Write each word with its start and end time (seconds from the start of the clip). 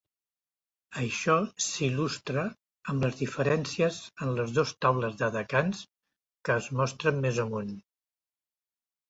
Això 1.01 1.33
s'il·lustra 1.65 2.45
amb 2.93 3.05
les 3.07 3.17
diferències 3.19 3.99
en 4.25 4.33
les 4.41 4.55
dos 4.57 4.73
taules 4.87 5.21
de 5.21 5.31
"decans" 5.37 5.85
que 6.51 6.57
es 6.65 6.73
mostren 6.81 7.23
més 7.29 7.45
amunt. 7.47 7.71